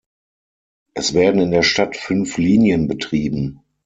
[0.95, 3.59] Es werden in der Stadt fünf Linien betrieben.